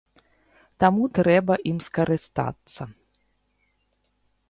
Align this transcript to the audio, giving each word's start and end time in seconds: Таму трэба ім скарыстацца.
Таму 0.83 1.03
трэба 1.17 1.53
ім 1.73 1.77
скарыстацца. 1.89 2.81